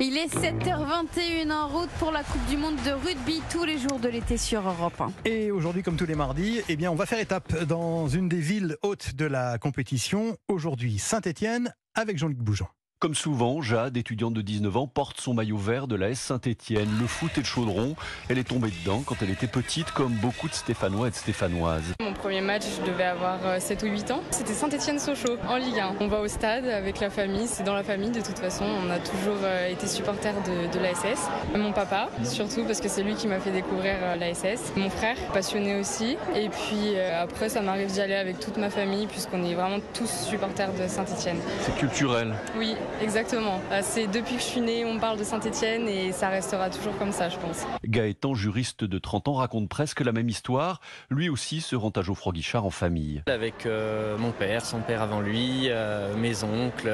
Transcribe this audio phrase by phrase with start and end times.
[0.00, 3.98] Il est 7h21 en route pour la Coupe du Monde de rugby tous les jours
[3.98, 5.12] de l'été sur Europe 1.
[5.24, 8.38] Et aujourd'hui, comme tous les mardis, eh bien, on va faire étape dans une des
[8.38, 10.36] villes hautes de la compétition.
[10.46, 12.68] Aujourd'hui, Saint-Étienne avec Jean-Luc Bougeon.
[13.00, 16.88] Comme souvent, Jade, étudiante de 19 ans, porte son maillot vert de la S Saint-Étienne.
[17.00, 17.94] Le foot et le chaudron,
[18.28, 21.94] elle est tombée dedans quand elle était petite, comme beaucoup de Stéphanois et de Stéphanoises.
[22.00, 24.20] Mon premier match, je devais avoir 7 euh, ou 8 ans.
[24.32, 25.94] C'était Saint-Étienne-Sochaux, en Ligue 1.
[26.00, 28.64] On va au stade avec la famille, c'est dans la famille de toute façon.
[28.64, 31.28] On a toujours euh, été supporters de, de l'ASS.
[31.56, 34.72] Mon papa, surtout parce que c'est lui qui m'a fait découvrir euh, l'ASS.
[34.74, 36.16] Mon frère, passionné aussi.
[36.34, 40.10] Et puis après, ça m'arrive d'y aller avec toute ma famille, puisqu'on est vraiment tous
[40.28, 41.38] supporters de Saint-Étienne.
[41.62, 42.34] C'est culturel.
[42.56, 43.60] Oui, Exactement.
[43.70, 46.96] Euh, c'est depuis que je suis née, on parle de Saint-Etienne et ça restera toujours
[46.98, 47.64] comme ça, je pense.
[47.84, 50.80] Gaëtan, juriste de 30 ans, raconte presque la même histoire.
[51.08, 53.22] Lui aussi se rend à Geoffroy Guichard en famille.
[53.26, 56.92] Avec euh, mon père, son père avant lui, euh, mes oncles,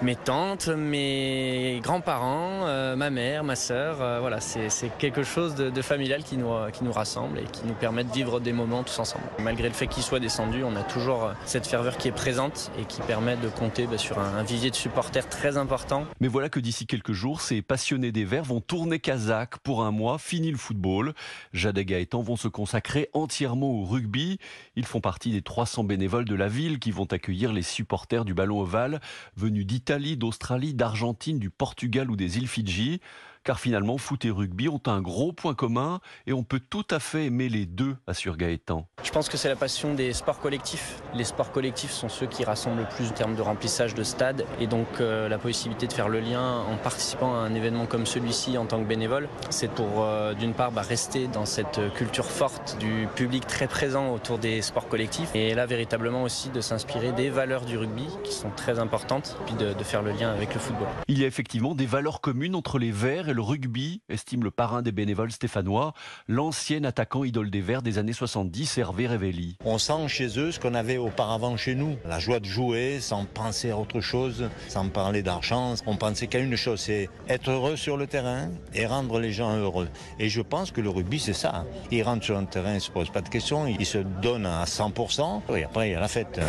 [0.00, 3.96] mes tantes, mes grands-parents, ma mère, ma sœur.
[4.20, 8.04] voilà, c'est quelque chose de, familial qui nous, qui nous rassemble et qui nous permet
[8.04, 9.24] de vivre des moments tous ensemble.
[9.38, 12.84] Malgré le fait qu'il soit descendu, on a toujours cette ferveur qui est présente et
[12.84, 16.06] qui permet de compter bah, sur un, un vivier de supporters très important.
[16.20, 19.90] Mais voilà que d'ici quelques jours, ces passionnés des Verts vont tourner Kazakh pour un
[19.90, 21.14] mois, fini le football.
[21.52, 24.38] Jade et Gaëtan vont se consacrer entièrement au rugby.
[24.76, 28.34] Ils font partie des 300 bénévoles de la ville qui vont accueillir les supporters du
[28.34, 29.00] ballon ovale
[29.36, 33.00] venus d'Italie, d'Australie, d'Argentine, du Portugal ou des îles Fidji
[33.44, 36.98] car finalement, foot et rugby ont un gros point commun et on peut tout à
[36.98, 38.88] fait aimer les deux, assure Gaëtan.
[39.02, 41.02] Je pense que c'est la passion des sports collectifs.
[41.14, 44.46] Les sports collectifs sont ceux qui rassemblent le plus en termes de remplissage de stade
[44.58, 48.06] et donc euh, la possibilité de faire le lien en participant à un événement comme
[48.06, 52.30] celui-ci en tant que bénévole, c'est pour euh, d'une part bah, rester dans cette culture
[52.30, 57.12] forte du public très présent autour des sports collectifs et là véritablement aussi de s'inspirer
[57.12, 60.54] des valeurs du rugby qui sont très importantes puis de, de faire le lien avec
[60.54, 60.88] le football.
[61.08, 64.50] Il y a effectivement des valeurs communes entre les Verts et le rugby, estime le
[64.50, 65.92] parrain des bénévoles stéphanois,
[66.28, 69.56] l'ancien attaquant idole des Verts des années 70, Hervé Révelli.
[69.64, 73.24] On sent chez eux ce qu'on avait auparavant chez nous, la joie de jouer sans
[73.24, 75.74] penser à autre chose, sans parler d'argent.
[75.86, 79.56] On pensait qu'à une chose, c'est être heureux sur le terrain et rendre les gens
[79.56, 79.88] heureux.
[80.18, 81.66] Et je pense que le rugby, c'est ça.
[81.90, 84.46] Ils rentrent sur un terrain, ils ne se posent pas de questions, ils se donnent
[84.46, 86.40] à 100%, et après, il y a la fête.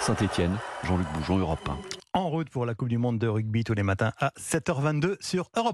[0.00, 3.74] Saint-Étienne, Jean-Luc Bougeon, Europe 1 en route pour la Coupe du Monde de rugby tous
[3.74, 5.66] les matins à 7h22 sur Europe